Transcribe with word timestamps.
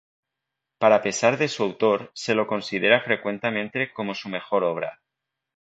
Para 0.79 1.03
pesar 1.03 1.37
de 1.37 1.47
su 1.47 1.61
autor, 1.61 2.09
se 2.15 2.33
lo 2.33 2.47
considera 2.47 3.01
frecuentemente 3.03 3.93
como 3.93 4.15
su 4.15 4.29
mejor 4.29 4.63
obra. 4.63 4.99